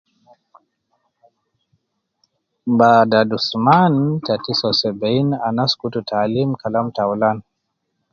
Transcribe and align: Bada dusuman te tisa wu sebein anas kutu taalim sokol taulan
Bada 2.77 3.19
dusuman 3.29 3.93
te 4.25 4.33
tisa 4.43 4.67
wu 4.69 4.75
sebein 4.81 5.27
anas 5.47 5.71
kutu 5.79 5.99
taalim 6.09 6.49
sokol 6.53 6.85
taulan 6.97 7.37